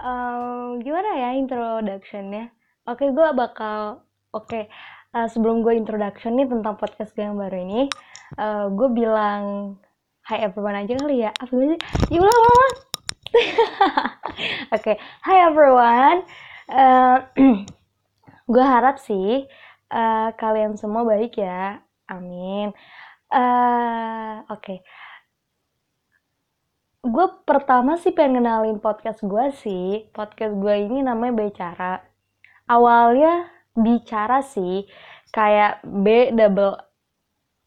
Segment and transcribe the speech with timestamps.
[0.00, 2.52] um, gimana ya introductionnya?
[2.86, 4.64] Oke, gue bakal oke okay.
[5.16, 7.90] uh, sebelum gue introduction nih tentang podcast gue yang baru ini,
[8.38, 9.76] uh, gue bilang
[10.26, 11.30] Hi everyone aja kali ya.
[11.30, 11.78] Apa sih?
[12.10, 12.74] Ya ulang ulang.
[14.74, 16.20] Oke, Hi everyone.
[16.66, 17.22] Uh,
[18.50, 19.46] gue harap sih
[19.94, 21.78] uh, kalian semua baik ya.
[22.10, 22.74] Amin.
[23.30, 24.66] Uh, oke.
[24.66, 24.78] Okay
[27.06, 30.10] gue pertama sih pengen kenalin podcast gue sih.
[30.10, 31.92] Podcast gue ini namanya bicara.
[32.66, 33.46] Awalnya
[33.78, 34.88] bicara sih
[35.30, 36.74] kayak B double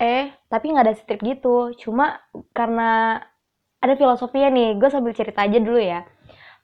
[0.00, 1.76] E tapi nggak ada strip gitu.
[1.76, 2.16] Cuma
[2.56, 3.20] karena
[3.80, 6.08] ada filosofinya nih gue sambil cerita aja dulu ya.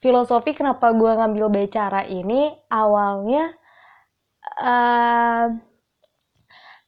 [0.01, 3.53] Filosofi kenapa gue ngambil bicara ini awalnya
[4.59, 5.47] uh,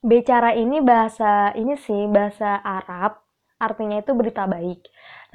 [0.03, 3.21] bicara ini bahasa ini sih bahasa Arab.
[3.55, 4.83] Artinya itu berita baik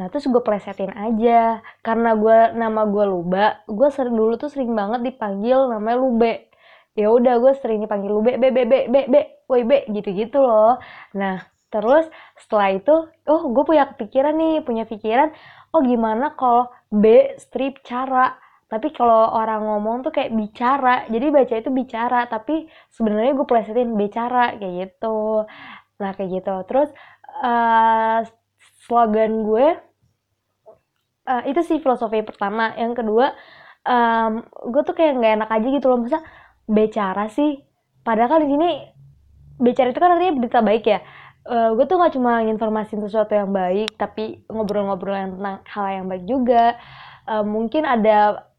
[0.00, 4.72] Nah terus gue plesetin aja karena gue nama gue Luba, gue sering dulu tuh sering
[4.72, 6.48] banget dipanggil namanya Lube.
[6.96, 10.80] Ya udah gue sering dipanggil Lube, B B B B B, woi B gitu-gitu loh.
[11.12, 12.08] Nah terus
[12.40, 12.96] setelah itu,
[13.28, 15.36] oh gue punya kepikiran nih, punya pikiran,
[15.76, 18.40] oh gimana kalau B strip cara.
[18.70, 23.98] Tapi kalau orang ngomong tuh kayak bicara, jadi baca itu bicara, tapi sebenarnya gue plesetin
[23.98, 25.44] bicara kayak gitu.
[26.00, 26.54] Nah kayak gitu.
[26.70, 26.88] Terus
[27.42, 28.22] uh,
[28.86, 29.89] slogan gue
[31.30, 32.74] uh, itu sih filosofi pertama.
[32.74, 33.26] Yang kedua
[33.86, 34.42] um,
[34.74, 35.98] gue tuh kayak nggak enak aja gitu loh.
[36.02, 36.20] Masa
[36.66, 37.62] bicara sih?
[38.02, 38.68] Padahal kan di sini
[39.60, 41.00] bicara itu kan artinya berita baik ya.
[41.46, 46.06] Uh, gue tuh nggak cuma informasi sesuatu yang baik tapi ngobrol-ngobrol yang tentang hal yang
[46.10, 46.76] baik juga.
[47.30, 48.50] Uh, mungkin ada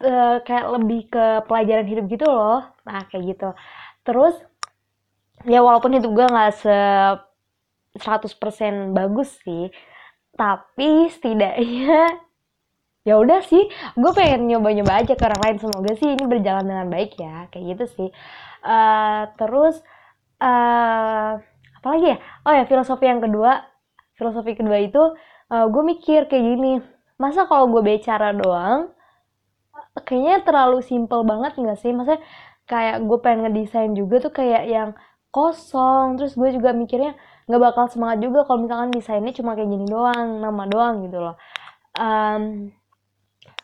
[0.00, 2.64] uh, kayak lebih ke pelajaran hidup gitu loh.
[2.88, 3.48] Nah kayak gitu.
[4.02, 4.34] Terus
[5.44, 6.78] ya walaupun hidup gue nggak se
[7.94, 9.70] 100% bagus sih
[10.34, 12.18] tapi setidaknya
[13.08, 15.56] ya udah sih gue pengen nyoba-nyoba aja ke orang lain.
[15.60, 18.08] Semoga sih ini berjalan dengan baik ya kayak gitu sih.
[18.64, 19.80] Uh, terus
[20.40, 21.36] uh,
[21.80, 22.16] apa ya?
[22.48, 23.64] Oh ya filosofi yang kedua
[24.14, 25.02] filosofi kedua itu
[25.50, 26.72] uh, gue mikir kayak gini
[27.18, 28.90] masa kalau gue bicara doang
[30.02, 31.92] kayaknya terlalu simple banget nggak sih?
[31.94, 32.22] Maksudnya
[32.64, 34.90] kayak gue pengen ngedesain juga tuh kayak yang
[35.34, 39.86] kosong terus gue juga mikirnya nggak bakal semangat juga kalau misalkan desainnya cuma kayak gini
[39.88, 41.36] doang nama doang gitu loh.
[41.94, 42.72] Um,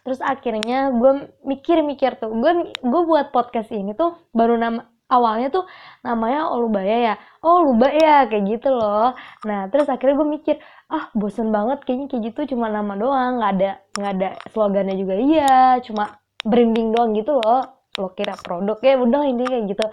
[0.05, 5.65] terus akhirnya gue mikir-mikir tuh gue gue buat podcast ini tuh baru nama awalnya tuh
[6.07, 7.15] namanya Olubaya ya.
[7.43, 9.13] Oh luba ya kayak gitu loh.
[9.45, 10.57] Nah terus akhirnya gue mikir
[10.91, 15.15] ah bosen banget kayaknya kayak gitu cuma nama doang nggak ada nggak ada slogannya juga.
[15.19, 16.05] Iya cuma
[16.47, 17.83] branding doang gitu loh.
[17.99, 19.87] Lo kira produk ya udah ini kayak gitu.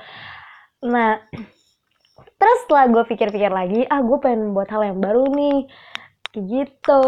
[0.85, 1.17] Nah
[2.37, 5.67] terus setelah gue pikir-pikir lagi ah gue pengen buat hal yang baru nih.
[6.37, 7.03] Gitu.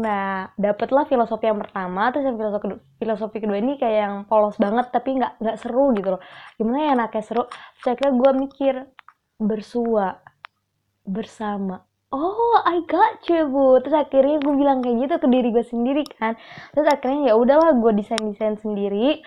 [0.00, 2.66] Nah dapetlah filosofi yang pertama terus yang filosofi
[2.96, 6.22] filosofi kedua ini kayak yang polos banget tapi nggak nggak seru gitu loh.
[6.56, 7.44] Gimana ya anaknya seru?
[7.84, 8.74] Saya kira gue mikir
[9.36, 10.22] bersua
[11.04, 11.84] bersama.
[12.12, 13.80] Oh I got you bu.
[13.84, 16.36] Terus akhirnya gue bilang kayak gitu ke diri gue sendiri kan.
[16.72, 19.20] Terus akhirnya ya udahlah gue desain desain sendiri.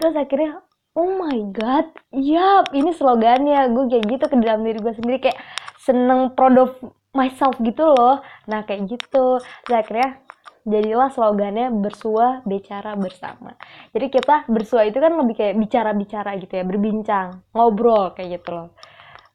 [0.00, 0.64] Terus akhirnya
[1.00, 3.72] oh my god yap ini slogannya.
[3.72, 5.40] Gue kayak gitu ke dalam diri gue sendiri kayak
[5.80, 6.72] seneng proud of
[7.16, 8.20] myself gitu loh.
[8.44, 9.40] Nah kayak gitu.
[9.40, 10.20] Terus akhirnya
[10.68, 13.56] jadilah slogannya bersua bicara bersama.
[13.96, 18.68] Jadi kita bersua itu kan lebih kayak bicara-bicara gitu ya berbincang ngobrol kayak gitu loh.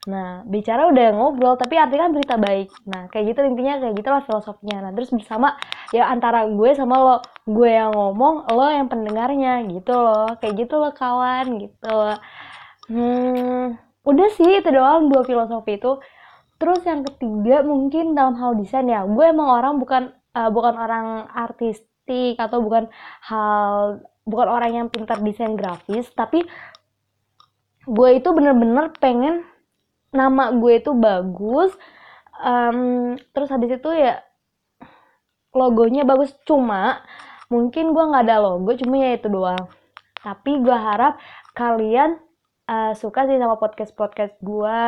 [0.05, 2.69] Nah, bicara udah ngobrol, tapi artinya kan berita baik.
[2.85, 4.77] Nah, kayak gitu intinya kayak gitu lah filosofinya.
[4.85, 5.57] Nah, terus bersama
[5.89, 7.15] ya antara gue sama lo,
[7.45, 10.33] gue yang ngomong, lo yang pendengarnya gitu loh.
[10.41, 11.97] Kayak gitu loh kawan gitu.
[12.89, 16.01] Hmm, udah sih itu doang dua filosofi itu.
[16.57, 20.03] Terus yang ketiga mungkin dalam hal desain ya, gue emang orang bukan
[20.33, 22.89] uh, bukan orang artistik atau bukan
[23.27, 26.41] hal bukan orang yang pintar desain grafis, tapi
[27.85, 29.45] gue itu bener-bener pengen
[30.09, 31.69] nama gue itu bagus
[32.41, 34.23] um, terus habis itu ya
[35.53, 37.05] logonya bagus cuma
[37.51, 39.65] mungkin gue nggak ada logo cuma ya itu doang.
[40.21, 41.21] Tapi gue harap
[41.53, 42.17] kalian
[42.69, 44.79] uh, suka sih sama podcast podcast gue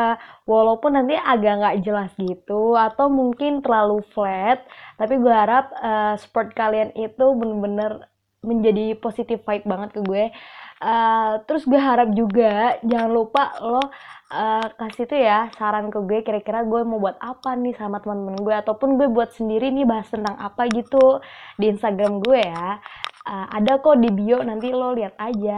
[0.49, 4.65] walaupun nanti agak nggak jelas gitu atau mungkin terlalu flat
[4.97, 8.09] tapi gue harap uh, support kalian itu bener-bener
[8.45, 10.29] menjadi positif vibe banget ke gue
[10.77, 16.21] Uh, terus gue harap juga jangan lupa lo uh, kasih tuh ya saran ke gue
[16.21, 20.05] kira-kira gue mau buat apa nih sama teman-teman gue ataupun gue buat sendiri nih bahas
[20.13, 21.17] tentang apa gitu
[21.57, 22.77] di Instagram gue ya.
[23.25, 25.57] Uh, ada kok di bio nanti lo lihat aja.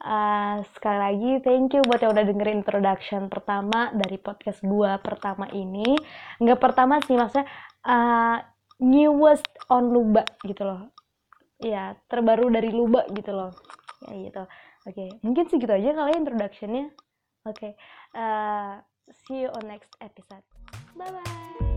[0.00, 5.50] Uh, sekali lagi thank you buat yang udah dengerin introduction pertama dari podcast gue pertama
[5.50, 5.98] ini.
[6.38, 7.50] Nggak pertama sih maksudnya
[7.90, 8.38] uh,
[8.78, 10.94] newest on Luba gitu loh.
[11.58, 15.10] Ya terbaru dari Luba gitu loh ya gitu oke okay.
[15.20, 16.86] mungkin segitu aja kali ya introductionnya
[17.44, 17.72] oke okay.
[18.16, 18.80] uh,
[19.26, 20.44] see you on next episode
[20.96, 21.69] bye bye